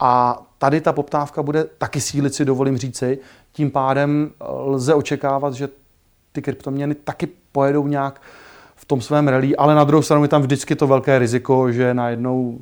A 0.00 0.42
tady 0.58 0.80
ta 0.80 0.92
poptávka 0.92 1.42
bude 1.42 1.64
taky 1.64 2.00
sílit, 2.00 2.34
si 2.34 2.44
dovolím 2.44 2.78
říci. 2.78 3.18
Tím 3.52 3.70
pádem 3.70 4.30
eh, 4.30 4.44
lze 4.48 4.94
očekávat, 4.94 5.54
že 5.54 5.68
ty 6.32 6.42
kryptoměny 6.42 6.94
taky 6.94 7.28
pojedou 7.52 7.86
nějak 7.86 8.20
v 8.78 8.84
tom 8.84 9.00
svém 9.00 9.28
rally, 9.28 9.56
ale 9.56 9.74
na 9.74 9.84
druhou 9.84 10.02
stranu 10.02 10.22
je 10.22 10.28
tam 10.28 10.42
vždycky 10.42 10.76
to 10.76 10.86
velké 10.86 11.18
riziko, 11.18 11.72
že 11.72 11.94
najednou 11.94 12.58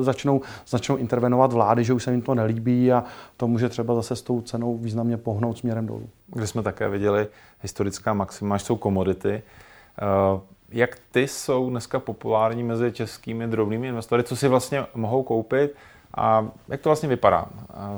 e, 0.00 0.02
začnou, 0.02 0.40
začnou 0.66 0.96
intervenovat 0.96 1.52
vlády, 1.52 1.84
že 1.84 1.92
už 1.92 2.04
se 2.04 2.10
jim 2.10 2.22
to 2.22 2.34
nelíbí 2.34 2.92
a 2.92 3.04
to 3.36 3.48
může 3.48 3.68
třeba 3.68 3.94
zase 3.94 4.16
s 4.16 4.22
tou 4.22 4.40
cenou 4.40 4.78
významně 4.78 5.16
pohnout 5.16 5.58
směrem 5.58 5.86
dolů. 5.86 6.08
Kde 6.26 6.46
jsme 6.46 6.62
také 6.62 6.88
viděli 6.88 7.26
historická 7.60 8.14
maxima, 8.14 8.58
jsou 8.58 8.76
komodity. 8.76 9.32
E, 9.32 9.42
jak 10.70 10.98
ty 11.10 11.28
jsou 11.28 11.70
dneska 11.70 11.98
populární 11.98 12.62
mezi 12.62 12.92
českými 12.92 13.46
drobnými 13.46 13.88
investory? 13.88 14.22
Co 14.22 14.36
si 14.36 14.48
vlastně 14.48 14.86
mohou 14.94 15.22
koupit? 15.22 15.74
A 16.16 16.46
jak 16.68 16.80
to 16.80 16.88
vlastně 16.88 17.08
vypadá 17.08 17.46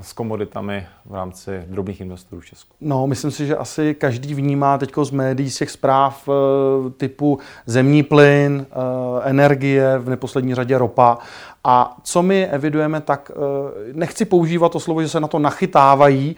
s 0.00 0.12
komoditami 0.12 0.86
v 1.06 1.14
rámci 1.14 1.64
drobných 1.66 2.00
investorů 2.00 2.40
v 2.40 2.46
Česku? 2.46 2.74
No, 2.80 3.06
myslím 3.06 3.30
si, 3.30 3.46
že 3.46 3.56
asi 3.56 3.94
každý 3.94 4.34
vnímá 4.34 4.78
teď 4.78 4.92
z 5.02 5.10
médií, 5.10 5.50
z 5.50 5.58
těch 5.58 5.70
zpráv 5.70 6.28
e, 6.28 6.32
typu 6.90 7.38
zemní 7.66 8.02
plyn, 8.02 8.66
e, 8.70 8.74
energie, 9.30 9.98
v 9.98 10.08
neposlední 10.08 10.54
řadě 10.54 10.78
ropa. 10.78 11.18
A 11.64 11.96
co 12.02 12.22
my 12.22 12.46
evidujeme, 12.46 13.00
tak 13.00 13.30
nechci 13.92 14.24
používat 14.24 14.72
to 14.72 14.80
slovo, 14.80 15.02
že 15.02 15.08
se 15.08 15.20
na 15.20 15.28
to 15.28 15.38
nachytávají, 15.38 16.36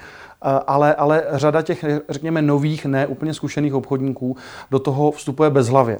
ale, 0.66 0.94
ale 0.94 1.24
řada 1.32 1.62
těch, 1.62 1.84
řekněme, 2.08 2.42
nových, 2.42 2.86
ne 2.86 3.06
úplně 3.06 3.34
zkušených 3.34 3.74
obchodníků 3.74 4.36
do 4.70 4.78
toho 4.78 5.10
vstupuje 5.10 5.50
bezhlavě. 5.50 5.98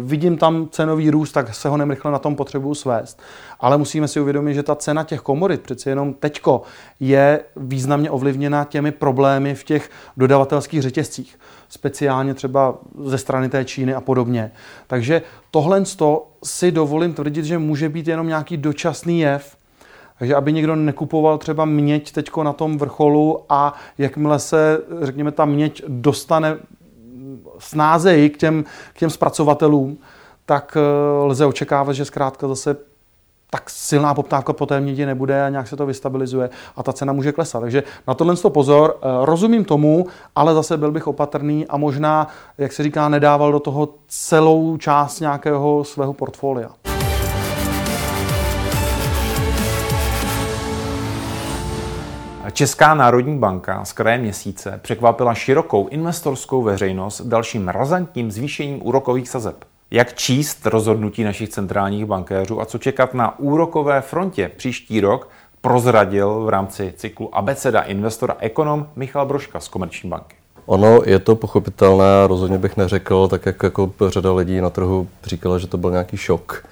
Vidím 0.00 0.36
tam 0.36 0.68
cenový 0.70 1.10
růst, 1.10 1.32
tak 1.32 1.54
se 1.54 1.68
ho 1.68 1.76
nemrychle 1.76 2.10
na 2.10 2.18
tom 2.18 2.36
potřebuju 2.36 2.74
svést. 2.74 3.22
Ale 3.60 3.78
musíme 3.78 4.08
si 4.08 4.20
uvědomit, 4.20 4.54
že 4.54 4.62
ta 4.62 4.74
cena 4.74 5.04
těch 5.04 5.20
komodit 5.20 5.60
přeci 5.60 5.88
jenom 5.88 6.14
teďko 6.14 6.62
je 7.00 7.40
významně 7.56 8.10
ovlivněna 8.10 8.64
těmi 8.64 8.92
problémy 8.92 9.54
v 9.54 9.64
těch 9.64 9.90
dodavatelských 10.16 10.82
řetězcích. 10.82 11.38
Speciálně 11.68 12.34
třeba 12.34 12.78
ze 13.04 13.18
strany 13.18 13.48
té 13.48 13.64
Číny 13.64 13.94
a 13.94 14.00
podobně. 14.00 14.50
Takže 14.86 15.22
tohle 15.50 15.82
si 16.44 16.72
dovolím 16.72 17.14
tvrdit, 17.14 17.44
že 17.44 17.58
může 17.58 17.88
být 17.88 18.08
jenom 18.08 18.26
nějaký 18.26 18.56
dočasný 18.56 19.20
jev, 19.20 19.57
takže 20.18 20.34
aby 20.34 20.52
někdo 20.52 20.76
nekupoval 20.76 21.38
třeba 21.38 21.64
měď 21.64 22.12
teďko 22.12 22.42
na 22.42 22.52
tom 22.52 22.78
vrcholu 22.78 23.44
a 23.48 23.74
jakmile 23.98 24.38
se, 24.38 24.80
řekněme, 25.02 25.32
ta 25.32 25.44
měď 25.44 25.82
dostane 25.88 26.56
snázeji 27.58 28.30
k 28.30 28.36
těm, 28.36 28.64
k 28.92 28.98
těm 28.98 29.10
zpracovatelům, 29.10 29.98
tak 30.46 30.76
eh, 30.76 31.22
lze 31.24 31.46
očekávat, 31.46 31.92
že 31.92 32.04
zkrátka 32.04 32.48
zase 32.48 32.76
tak 33.50 33.70
silná 33.70 34.14
poptávka 34.14 34.52
po 34.52 34.66
té 34.66 34.80
mědi 34.80 35.06
nebude 35.06 35.44
a 35.44 35.48
nějak 35.48 35.68
se 35.68 35.76
to 35.76 35.86
vystabilizuje 35.86 36.50
a 36.76 36.82
ta 36.82 36.92
cena 36.92 37.12
může 37.12 37.32
klesat. 37.32 37.60
Takže 37.60 37.82
na 38.08 38.14
tohle 38.14 38.36
to 38.36 38.50
pozor. 38.50 38.96
Eh, 38.96 39.06
rozumím 39.22 39.64
tomu, 39.64 40.06
ale 40.36 40.54
zase 40.54 40.76
byl 40.76 40.90
bych 40.92 41.06
opatrný 41.06 41.66
a 41.66 41.76
možná, 41.76 42.28
jak 42.58 42.72
se 42.72 42.82
říká, 42.82 43.08
nedával 43.08 43.52
do 43.52 43.60
toho 43.60 43.88
celou 44.08 44.76
část 44.76 45.20
nějakého 45.20 45.84
svého 45.84 46.12
portfolia. 46.12 46.87
Česká 52.58 52.94
národní 52.94 53.38
banka 53.38 53.84
z 53.84 53.92
kraje 53.92 54.18
měsíce 54.18 54.80
překvapila 54.82 55.34
širokou 55.34 55.88
investorskou 55.88 56.62
veřejnost 56.62 57.20
dalším 57.20 57.68
razantním 57.68 58.30
zvýšením 58.30 58.86
úrokových 58.86 59.28
sazeb. 59.28 59.56
Jak 59.90 60.14
číst 60.14 60.66
rozhodnutí 60.66 61.24
našich 61.24 61.48
centrálních 61.48 62.06
bankéřů 62.06 62.60
a 62.60 62.64
co 62.64 62.78
čekat 62.78 63.14
na 63.14 63.38
úrokové 63.38 64.00
frontě 64.00 64.50
příští 64.56 65.00
rok, 65.00 65.28
prozradil 65.60 66.44
v 66.44 66.48
rámci 66.48 66.92
cyklu 66.96 67.36
Abeceda 67.36 67.80
investora 67.80 68.36
ekonom 68.38 68.86
Michal 68.96 69.26
Broška 69.26 69.60
z 69.60 69.68
Komerční 69.68 70.10
banky. 70.10 70.36
Ono 70.66 71.00
je 71.04 71.18
to 71.18 71.36
pochopitelné, 71.36 72.26
rozhodně 72.26 72.58
bych 72.58 72.76
neřekl, 72.76 73.28
tak 73.28 73.46
jak 73.46 73.62
jako 73.62 73.92
řada 74.08 74.32
lidí 74.32 74.60
na 74.60 74.70
trhu 74.70 75.08
říkala, 75.24 75.58
že 75.58 75.66
to 75.66 75.78
byl 75.78 75.90
nějaký 75.90 76.16
šok 76.16 76.64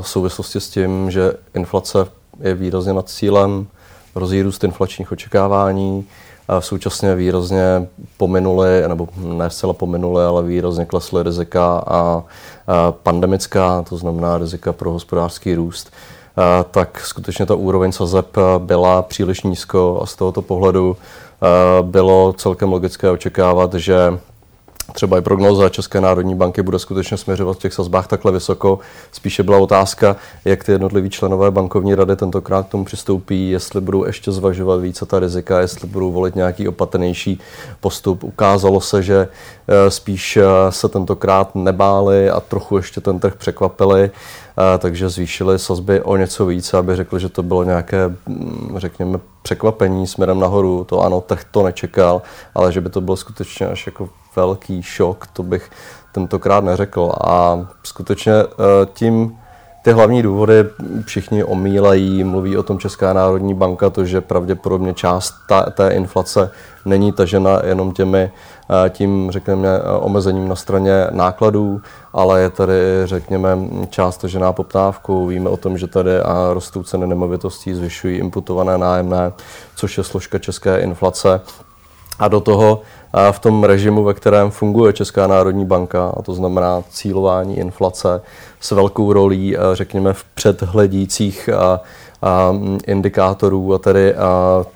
v 0.00 0.08
souvislosti 0.08 0.60
s 0.60 0.70
tím, 0.70 1.10
že 1.10 1.32
inflace 1.54 1.98
je 2.40 2.54
výrazně 2.54 2.92
nad 2.92 3.08
cílem, 3.08 3.66
hrozí 4.14 4.42
růst 4.42 4.64
inflačních 4.64 5.12
očekávání, 5.12 6.06
a 6.48 6.60
současně 6.60 7.14
výrazně 7.14 7.88
pominuli, 8.16 8.88
nebo 8.88 9.08
ne 9.16 9.50
zcela 9.50 9.72
pominuli, 9.72 10.24
ale 10.24 10.42
výrazně 10.42 10.84
klesly 10.84 11.22
rizika 11.22 11.82
a, 11.86 12.22
pandemická, 12.90 13.82
to 13.82 13.96
znamená 13.96 14.38
rizika 14.38 14.72
pro 14.72 14.92
hospodářský 14.92 15.54
růst, 15.54 15.92
tak 16.70 17.00
skutečně 17.04 17.46
ta 17.46 17.54
úroveň 17.54 17.92
sazeb 17.92 18.26
byla 18.58 19.02
příliš 19.02 19.42
nízko 19.42 20.00
a 20.02 20.06
z 20.06 20.16
tohoto 20.16 20.42
pohledu 20.42 20.96
bylo 21.82 22.32
celkem 22.32 22.72
logické 22.72 23.10
očekávat, 23.10 23.74
že 23.74 24.18
třeba 24.94 25.18
i 25.18 25.20
prognoza 25.20 25.68
České 25.68 26.00
národní 26.00 26.34
banky 26.34 26.62
bude 26.62 26.78
skutečně 26.78 27.16
směřovat 27.16 27.56
v 27.56 27.60
těch 27.60 27.72
sazbách 27.72 28.06
takhle 28.06 28.32
vysoko. 28.32 28.78
Spíše 29.12 29.42
byla 29.42 29.58
otázka, 29.58 30.16
jak 30.44 30.64
ty 30.64 30.72
jednotliví 30.72 31.10
členové 31.10 31.50
bankovní 31.50 31.94
rady 31.94 32.16
tentokrát 32.16 32.66
k 32.66 32.70
tomu 32.70 32.84
přistoupí, 32.84 33.50
jestli 33.50 33.80
budou 33.80 34.04
ještě 34.04 34.32
zvažovat 34.32 34.76
více 34.76 35.06
ta 35.06 35.20
rizika, 35.20 35.60
jestli 35.60 35.88
budou 35.88 36.12
volit 36.12 36.36
nějaký 36.36 36.68
opatrnější 36.68 37.40
postup. 37.80 38.24
Ukázalo 38.24 38.80
se, 38.80 39.02
že 39.02 39.28
eh, 39.68 39.90
spíš 39.90 40.36
eh, 40.36 40.42
se 40.70 40.88
tentokrát 40.88 41.54
nebáli 41.54 42.30
a 42.30 42.40
trochu 42.40 42.76
ještě 42.76 43.00
ten 43.00 43.18
trh 43.18 43.34
překvapili 43.34 44.10
takže 44.78 45.08
zvýšili 45.08 45.58
sazby 45.58 46.00
o 46.00 46.16
něco 46.16 46.46
více, 46.46 46.78
aby 46.78 46.96
řekli, 46.96 47.20
že 47.20 47.28
to 47.28 47.42
bylo 47.42 47.64
nějaké, 47.64 48.08
mm, 48.08 48.74
řekněme, 48.76 49.18
překvapení 49.42 50.06
směrem 50.06 50.40
nahoru. 50.40 50.84
To 50.84 51.00
ano, 51.00 51.20
trh 51.20 51.44
to 51.50 51.62
nečekal, 51.62 52.22
ale 52.54 52.72
že 52.72 52.80
by 52.80 52.90
to 52.90 53.00
byl 53.00 53.16
skutečně 53.16 53.66
až 53.66 53.86
jako 53.86 54.08
velký 54.36 54.82
šok, 54.82 55.26
to 55.26 55.42
bych 55.42 55.70
tentokrát 56.12 56.64
neřekl. 56.64 57.12
A 57.24 57.66
skutečně 57.82 58.32
e, 58.32 58.46
tím 58.94 59.38
ty 59.84 59.92
hlavní 59.92 60.22
důvody 60.22 60.64
všichni 61.04 61.44
omílají, 61.44 62.24
mluví 62.24 62.56
o 62.56 62.62
tom 62.62 62.78
Česká 62.78 63.12
národní 63.12 63.54
banka, 63.54 63.90
to, 63.90 64.04
že 64.04 64.20
pravděpodobně 64.20 64.94
část 64.94 65.34
ta, 65.48 65.62
té 65.62 65.88
inflace 65.88 66.50
není 66.84 67.12
tažena 67.12 67.60
jenom 67.64 67.92
těmi, 67.92 68.30
eh, 68.86 68.90
tím, 68.90 69.30
řekněme, 69.30 69.80
omezením 70.00 70.48
na 70.48 70.56
straně 70.56 71.06
nákladů, 71.10 71.80
ale 72.12 72.40
je 72.40 72.50
tady, 72.50 72.74
řekněme, 73.04 73.58
část 73.90 74.16
tažená 74.16 74.52
poptávkou. 74.52 75.26
Víme 75.26 75.50
o 75.50 75.56
tom, 75.56 75.78
že 75.78 75.86
tady 75.86 76.20
a 76.20 76.50
rostou 76.52 76.82
ceny 76.82 77.06
nemovitostí, 77.06 77.74
zvyšují 77.74 78.16
imputované 78.18 78.78
nájemné, 78.78 79.32
což 79.76 79.98
je 79.98 80.04
složka 80.04 80.38
české 80.38 80.78
inflace. 80.78 81.40
A 82.18 82.28
do 82.28 82.40
toho 82.40 82.80
v 83.30 83.38
tom 83.38 83.64
režimu, 83.64 84.04
ve 84.04 84.14
kterém 84.14 84.50
funguje 84.50 84.92
Česká 84.92 85.26
národní 85.26 85.64
banka, 85.64 86.12
a 86.16 86.22
to 86.22 86.34
znamená 86.34 86.82
cílování 86.90 87.58
inflace 87.58 88.20
s 88.60 88.70
velkou 88.70 89.12
rolí, 89.12 89.56
řekněme, 89.72 90.12
v 90.12 90.24
předhledících 90.24 91.48
indikátorů 92.86 93.74
a 93.74 93.78
tedy 93.78 94.14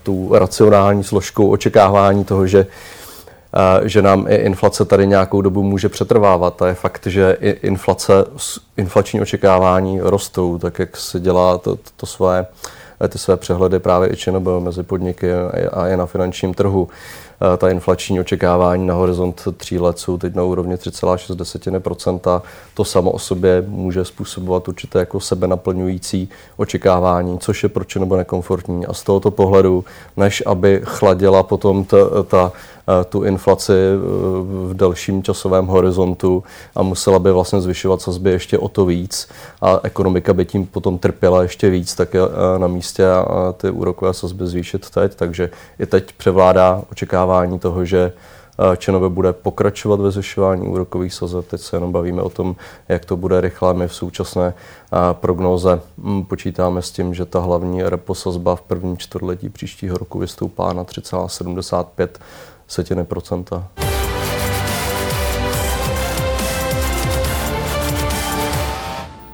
tu 0.02 0.30
racionální 0.32 1.04
složkou 1.04 1.50
očekávání 1.50 2.24
toho, 2.24 2.46
že 2.46 2.66
že 3.84 4.02
nám 4.02 4.26
i 4.28 4.34
inflace 4.34 4.84
tady 4.84 5.06
nějakou 5.06 5.42
dobu 5.42 5.62
může 5.62 5.88
přetrvávat. 5.88 6.62
A 6.62 6.66
je 6.66 6.74
fakt, 6.74 7.06
že 7.06 7.36
i 7.40 7.50
inflace, 7.50 8.12
inflační 8.76 9.20
očekávání 9.20 10.00
rostou, 10.00 10.58
tak 10.58 10.78
jak 10.78 10.96
se 10.96 11.20
dělá 11.20 11.58
to, 11.58 11.76
to, 11.76 11.82
to 11.96 12.06
své 12.06 12.46
ty 13.08 13.18
své 13.18 13.36
přehledy 13.36 13.78
právě 13.78 14.12
i 14.12 14.16
ČNB 14.16 14.46
mezi 14.58 14.82
podniky 14.82 15.32
a 15.72 15.86
je 15.86 15.96
na 15.96 16.06
finančním 16.06 16.54
trhu. 16.54 16.88
Eh, 17.54 17.56
ta 17.56 17.68
inflační 17.68 18.20
očekávání 18.20 18.86
na 18.86 18.94
horizont 18.94 19.48
tří 19.56 19.78
let 19.78 19.98
jsou 19.98 20.18
teď 20.18 20.34
na 20.34 20.42
úrovni 20.42 20.74
3,6%. 20.74 22.42
To 22.74 22.84
samo 22.84 23.10
o 23.10 23.18
sobě 23.18 23.64
může 23.68 24.04
způsobovat 24.04 24.68
určité 24.68 24.98
jako 24.98 25.20
sebenaplňující 25.20 26.28
očekávání, 26.56 27.38
což 27.38 27.62
je 27.62 27.68
proč 27.68 27.96
nebo 27.96 28.16
nekomfortní. 28.16 28.86
A 28.86 28.92
z 28.92 29.02
tohoto 29.02 29.30
pohledu, 29.30 29.84
než 30.16 30.42
aby 30.46 30.80
chladila 30.84 31.42
potom 31.42 31.84
ta, 31.84 31.96
ta 32.26 32.52
tu 33.08 33.24
inflaci 33.24 33.72
eh, 33.72 33.98
v 34.68 34.74
delším 34.74 35.22
časovém 35.22 35.66
horizontu 35.66 36.44
a 36.74 36.82
musela 36.82 37.18
by 37.18 37.32
vlastně 37.32 37.60
zvyšovat 37.60 38.02
sazby 38.02 38.30
ještě 38.30 38.58
o 38.58 38.68
to 38.68 38.84
víc 38.84 39.28
a 39.62 39.80
ekonomika 39.82 40.32
by 40.32 40.44
tím 40.44 40.66
potom 40.66 40.98
trpěla 40.98 41.42
ještě 41.42 41.70
víc, 41.70 41.94
tak 41.94 42.14
je 42.14 42.20
eh, 42.20 42.58
na 42.58 42.66
místě 42.66 42.87
ty 43.56 43.70
úrokové 43.70 44.14
sazby 44.14 44.46
zvýšit 44.46 44.90
teď. 44.90 45.14
Takže 45.14 45.50
i 45.78 45.86
teď 45.86 46.12
převládá 46.12 46.82
očekávání 46.90 47.58
toho, 47.58 47.84
že 47.84 48.12
Čenové 48.76 49.08
bude 49.08 49.32
pokračovat 49.32 50.00
ve 50.00 50.10
zvyšování 50.10 50.68
úrokových 50.68 51.14
sazeb. 51.14 51.46
Teď 51.46 51.60
se 51.60 51.76
jenom 51.76 51.92
bavíme 51.92 52.22
o 52.22 52.28
tom, 52.28 52.56
jak 52.88 53.04
to 53.04 53.16
bude 53.16 53.40
rychle. 53.40 53.74
My 53.74 53.88
v 53.88 53.94
současné 53.94 54.54
prognóze 55.12 55.80
hm, 55.98 56.24
počítáme 56.24 56.82
s 56.82 56.90
tím, 56.90 57.14
že 57.14 57.24
ta 57.24 57.40
hlavní 57.40 57.82
repo 57.82 58.14
sazba 58.14 58.56
v 58.56 58.62
první 58.62 58.96
čtvrtletí 58.96 59.48
příštího 59.48 59.98
roku 59.98 60.18
vystoupá 60.18 60.72
na 60.72 60.84
3,75 60.84 62.08
setiny 62.68 63.04
procenta. 63.04 63.68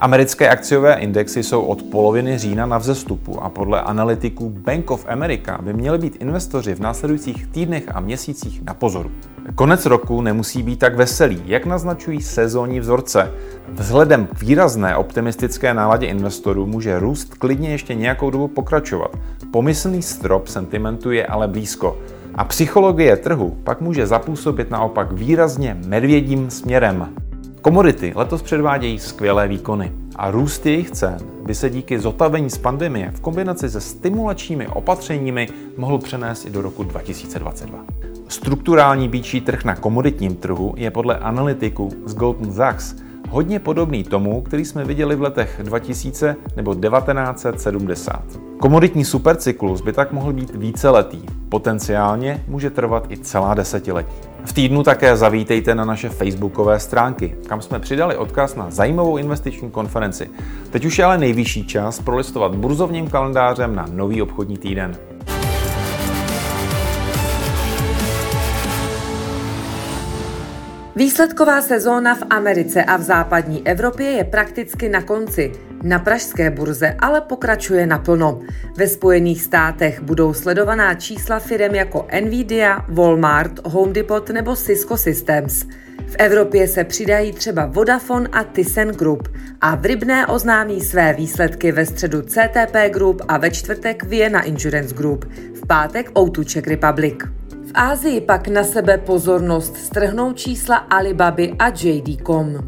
Americké 0.04 0.48
akciové 0.48 0.94
indexy 0.94 1.42
jsou 1.42 1.62
od 1.62 1.82
poloviny 1.82 2.38
října 2.38 2.66
na 2.66 2.78
vzestupu 2.78 3.42
a 3.42 3.48
podle 3.48 3.82
analytiků 3.82 4.50
Bank 4.50 4.90
of 4.90 5.06
America 5.08 5.58
by 5.62 5.72
měli 5.72 5.98
být 5.98 6.16
investoři 6.20 6.74
v 6.74 6.80
následujících 6.80 7.46
týdnech 7.46 7.84
a 7.94 8.00
měsících 8.00 8.62
na 8.62 8.74
pozoru. 8.74 9.10
Konec 9.54 9.86
roku 9.86 10.20
nemusí 10.20 10.62
být 10.62 10.78
tak 10.78 10.96
veselý, 10.96 11.42
jak 11.46 11.66
naznačují 11.66 12.22
sezónní 12.22 12.80
vzorce. 12.80 13.30
Vzhledem 13.68 14.26
k 14.26 14.40
výrazné 14.40 14.96
optimistické 14.96 15.74
náladě 15.74 16.06
investorů 16.06 16.66
může 16.66 16.98
růst 16.98 17.34
klidně 17.34 17.70
ještě 17.70 17.94
nějakou 17.94 18.30
dobu 18.30 18.48
pokračovat. 18.48 19.10
Pomyslný 19.50 20.02
strop 20.02 20.48
sentimentu 20.48 21.10
je 21.10 21.26
ale 21.26 21.48
blízko. 21.48 21.98
A 22.34 22.44
psychologie 22.44 23.16
trhu 23.16 23.56
pak 23.64 23.80
může 23.80 24.06
zapůsobit 24.06 24.70
naopak 24.70 25.12
výrazně 25.12 25.76
medvědím 25.86 26.50
směrem. 26.50 27.08
Komodity 27.64 28.12
letos 28.16 28.42
předvádějí 28.42 28.98
skvělé 28.98 29.48
výkony 29.48 29.92
a 30.16 30.30
růst 30.30 30.66
jejich 30.66 30.90
cen 30.90 31.18
by 31.46 31.54
se 31.54 31.70
díky 31.70 31.98
zotavení 31.98 32.50
z 32.50 32.58
pandemie 32.58 33.10
v 33.10 33.20
kombinaci 33.20 33.70
se 33.70 33.80
stimulačními 33.80 34.68
opatřeními 34.68 35.48
mohl 35.76 35.98
přenést 35.98 36.46
i 36.46 36.50
do 36.50 36.62
roku 36.62 36.82
2022. 36.82 37.84
Strukturální 38.28 39.08
býčí 39.08 39.40
trh 39.40 39.64
na 39.64 39.76
komoditním 39.76 40.36
trhu 40.36 40.74
je 40.76 40.90
podle 40.90 41.18
analytiků 41.18 41.88
z 42.06 42.14
Goldman 42.14 42.52
Sachs 42.52 42.94
hodně 43.34 43.58
podobný 43.58 44.04
tomu, 44.04 44.40
který 44.40 44.64
jsme 44.64 44.84
viděli 44.84 45.16
v 45.16 45.22
letech 45.22 45.60
2000 45.62 46.36
nebo 46.56 46.74
1970. 46.74 48.22
Komoditní 48.58 49.04
supercyklus 49.04 49.80
by 49.80 49.92
tak 49.92 50.12
mohl 50.12 50.32
být 50.32 50.54
víceletý, 50.54 51.22
potenciálně 51.48 52.44
může 52.48 52.70
trvat 52.70 53.10
i 53.10 53.16
celá 53.16 53.54
desetiletí. 53.54 54.16
V 54.44 54.52
týdnu 54.52 54.82
také 54.82 55.16
zavítejte 55.16 55.74
na 55.74 55.84
naše 55.84 56.08
facebookové 56.08 56.80
stránky, 56.80 57.36
kam 57.46 57.62
jsme 57.62 57.78
přidali 57.78 58.16
odkaz 58.16 58.56
na 58.56 58.70
zajímavou 58.70 59.16
investiční 59.16 59.70
konferenci. 59.70 60.30
Teď 60.70 60.84
už 60.84 60.98
je 60.98 61.04
ale 61.04 61.18
nejvyšší 61.18 61.66
čas 61.66 62.00
prolistovat 62.00 62.54
burzovním 62.54 63.10
kalendářem 63.10 63.74
na 63.74 63.86
nový 63.92 64.22
obchodní 64.22 64.58
týden. 64.58 64.96
Výsledková 70.96 71.62
sezóna 71.62 72.14
v 72.14 72.22
Americe 72.30 72.84
a 72.84 72.96
v 72.96 73.02
západní 73.02 73.66
Evropě 73.66 74.06
je 74.06 74.24
prakticky 74.24 74.88
na 74.88 75.02
konci. 75.02 75.52
Na 75.82 75.98
pražské 75.98 76.50
burze 76.50 76.96
ale 76.98 77.20
pokračuje 77.20 77.86
naplno. 77.86 78.40
Ve 78.76 78.88
Spojených 78.88 79.42
státech 79.42 80.02
budou 80.02 80.34
sledovaná 80.34 80.94
čísla 80.94 81.38
firm 81.38 81.74
jako 81.74 82.06
Nvidia, 82.20 82.84
Walmart, 82.88 83.66
Home 83.66 83.92
Depot 83.92 84.30
nebo 84.30 84.56
Cisco 84.56 84.96
Systems. 84.96 85.66
V 86.06 86.16
Evropě 86.18 86.68
se 86.68 86.84
přidají 86.84 87.32
třeba 87.32 87.66
Vodafone 87.66 88.28
a 88.32 88.44
Thyssen 88.44 88.88
Group 88.88 89.28
a 89.60 89.74
v 89.74 89.84
Rybné 89.84 90.26
oznámí 90.26 90.80
své 90.80 91.12
výsledky 91.12 91.72
ve 91.72 91.86
středu 91.86 92.22
CTP 92.22 92.76
Group 92.90 93.22
a 93.28 93.38
ve 93.38 93.50
čtvrtek 93.50 94.04
Vienna 94.04 94.42
Insurance 94.42 94.94
Group, 94.94 95.24
v 95.54 95.66
pátek 95.66 96.10
O2 96.10 96.44
Czech 96.44 96.66
Republic. 96.66 97.14
Ázii 97.74 98.20
pak 98.20 98.48
na 98.48 98.64
sebe 98.64 98.98
pozornost 98.98 99.76
strhnou 99.76 100.32
čísla 100.32 100.76
Alibaby 100.76 101.54
a 101.58 101.68
JD.com. 101.68 102.58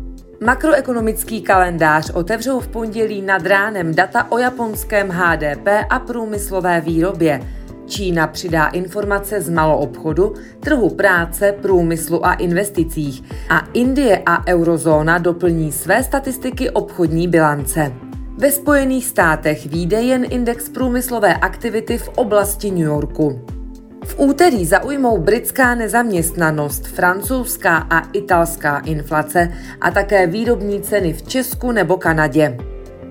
Makroekonomický 0.44 1.42
kalendář 1.42 2.10
otevřou 2.10 2.60
v 2.60 2.68
pondělí 2.68 3.22
nad 3.22 3.46
ránem 3.46 3.94
data 3.94 4.32
o 4.32 4.38
japonském 4.38 5.08
HDP 5.08 5.68
a 5.90 5.98
průmyslové 5.98 6.80
výrobě. 6.80 7.40
Čína 7.86 8.26
přidá 8.26 8.66
informace 8.66 9.40
z 9.40 9.48
maloobchodu, 9.48 10.34
trhu 10.60 10.90
práce, 10.90 11.52
průmyslu 11.62 12.26
a 12.26 12.34
investicích 12.34 13.22
a 13.48 13.58
Indie 13.72 14.22
a 14.26 14.46
eurozóna 14.48 15.18
doplní 15.18 15.72
své 15.72 16.02
statistiky 16.02 16.70
obchodní 16.70 17.28
bilance. 17.28 17.92
Ve 18.38 18.50
Spojených 18.52 19.06
státech 19.06 19.66
výjde 19.66 20.02
jen 20.02 20.26
index 20.30 20.68
průmyslové 20.68 21.34
aktivity 21.34 21.98
v 21.98 22.08
oblasti 22.08 22.70
New 22.70 22.86
Yorku. 22.86 23.55
V 24.06 24.14
úterý 24.18 24.66
zaujmou 24.66 25.18
britská 25.18 25.74
nezaměstnanost, 25.74 26.86
francouzská 26.86 27.76
a 27.76 27.98
italská 28.12 28.78
inflace 28.78 29.52
a 29.80 29.90
také 29.90 30.26
výrobní 30.26 30.82
ceny 30.82 31.12
v 31.12 31.22
Česku 31.22 31.72
nebo 31.72 31.96
Kanadě. 31.96 32.56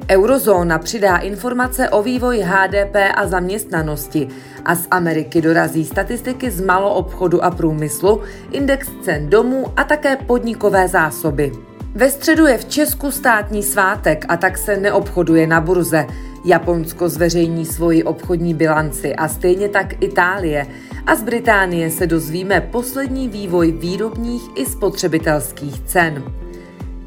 Eurozóna 0.09 0.79
přidá 0.79 1.17
informace 1.17 1.89
o 1.89 2.03
vývoji 2.03 2.41
HDP 2.41 2.95
a 3.15 3.27
zaměstnanosti 3.27 4.27
a 4.65 4.75
z 4.75 4.87
Ameriky 4.91 5.41
dorazí 5.41 5.85
statistiky 5.85 6.51
z 6.51 6.61
maloobchodu 6.61 7.43
a 7.43 7.51
průmyslu, 7.51 8.21
index 8.51 8.87
cen 9.01 9.29
domů 9.29 9.65
a 9.77 9.83
také 9.83 10.15
podnikové 10.15 10.87
zásoby. 10.87 11.51
Ve 11.95 12.09
středu 12.09 12.45
je 12.45 12.57
v 12.57 12.65
Česku 12.65 13.11
státní 13.11 13.63
svátek 13.63 14.25
a 14.27 14.37
tak 14.37 14.57
se 14.57 14.77
neobchoduje 14.77 15.47
na 15.47 15.61
burze. 15.61 16.05
Japonsko 16.45 17.09
zveřejní 17.09 17.65
svoji 17.65 18.03
obchodní 18.03 18.53
bilanci 18.53 19.15
a 19.15 19.27
stejně 19.27 19.69
tak 19.69 20.03
Itálie. 20.03 20.67
A 21.05 21.15
z 21.15 21.23
Británie 21.23 21.91
se 21.91 22.07
dozvíme 22.07 22.61
poslední 22.61 23.29
vývoj 23.29 23.71
výrobních 23.71 24.43
i 24.55 24.65
spotřebitelských 24.65 25.81
cen. 25.81 26.23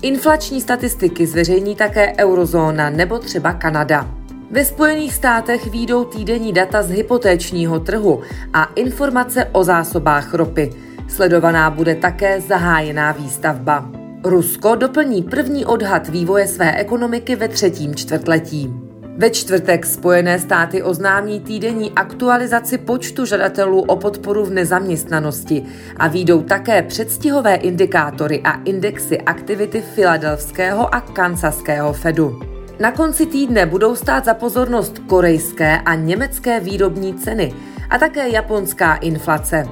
Inflační 0.03 0.61
statistiky 0.61 1.27
zveřejní 1.27 1.77
také 1.77 2.12
eurozóna 2.18 2.90
nebo 2.90 3.18
třeba 3.18 3.53
Kanada. 3.53 4.14
Ve 4.51 4.64
Spojených 4.64 5.14
státech 5.14 5.66
výjdou 5.70 6.05
týdenní 6.05 6.53
data 6.53 6.83
z 6.83 6.90
hypotéčního 6.90 7.81
trhu 7.81 8.20
a 8.53 8.64
informace 8.64 9.44
o 9.53 9.64
zásobách 9.64 10.35
ropy. 10.35 10.70
Sledovaná 11.09 11.70
bude 11.70 11.94
také 11.94 12.40
zahájená 12.40 13.12
výstavba. 13.12 13.90
Rusko 14.24 14.74
doplní 14.74 15.22
první 15.22 15.66
odhad 15.66 16.09
vývoje 16.09 16.46
své 16.46 16.77
ekonomiky 16.77 17.37
ve 17.37 17.48
třetím 17.48 17.94
čtvrtletí. 17.94 18.88
Ve 19.18 19.31
čtvrtek 19.31 19.87
Spojené 19.87 20.38
státy 20.38 20.83
oznámí 20.83 21.40
týdenní 21.40 21.92
aktualizaci 21.92 22.78
počtu 22.78 23.24
žadatelů 23.24 23.81
o 23.81 23.96
podporu 23.96 24.44
v 24.44 24.50
nezaměstnanosti 24.50 25.62
a 25.96 26.09
výjdou 26.09 26.42
také 26.42 26.83
předstihové 26.83 27.54
indikátory 27.54 28.40
a 28.44 28.62
indexy 28.62 29.20
aktivity 29.20 29.81
filadelfského 29.81 30.94
a 30.94 31.00
kansaského 31.00 31.92
Fedu. 31.92 32.40
Na 32.81 32.92
konci 32.92 33.26
týdne 33.26 33.66
budou 33.66 33.96
stát 33.96 34.24
za 34.24 34.35
pozornost 34.35 34.98
korejské 34.98 35.81
a 35.81 35.94
německé 35.94 36.61
výrobní 36.61 37.14
ceny 37.14 37.52
a 37.90 37.98
také 37.98 38.28
japonská 38.28 38.94
inflace. 38.94 39.64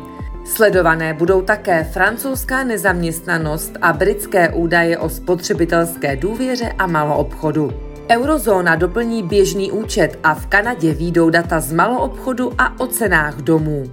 Sledované 0.45 1.15
budou 1.15 1.43
také 1.43 1.85
francouzská 1.85 2.65
nezaměstnanost 2.65 3.73
a 3.83 3.93
britské 3.93 4.49
údaje 4.49 4.99
o 4.99 5.09
spotřebitelské 5.09 6.17
důvěře 6.17 6.73
a 6.79 6.87
maloobchodu. 6.87 7.86
Eurozóna 8.11 8.77
doplní 8.77 9.23
běžný 9.23 9.73
účet 9.73 10.19
a 10.23 10.35
v 10.35 10.47
Kanadě 10.47 10.95
výjdou 10.95 11.31
data 11.31 11.61
z 11.61 11.73
maloobchodu 11.73 12.53
a 12.59 12.81
o 12.81 12.87
cenách 12.87 13.37
domů. 13.37 13.85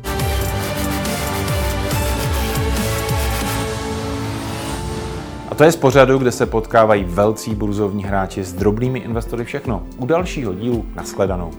A 5.49 5.55
to 5.55 5.63
je 5.63 5.71
z 5.71 5.75
pořadu, 5.75 6.17
kde 6.17 6.31
se 6.31 6.45
potkávají 6.45 7.03
velcí 7.03 7.55
burzovní 7.55 8.03
hráči 8.03 8.43
s 8.43 8.53
drobnými 8.53 8.99
investory 8.99 9.43
všechno. 9.43 9.83
U 9.97 10.05
dalšího 10.05 10.53
dílu 10.53 10.85
nashledanou. 10.95 11.51